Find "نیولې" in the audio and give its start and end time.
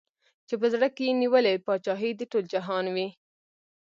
1.21-1.63